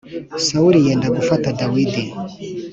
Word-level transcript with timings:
Sawuli 0.45 0.85
yenda 0.85 1.07
gufata 1.17 1.47
Dawidi. 1.59 2.03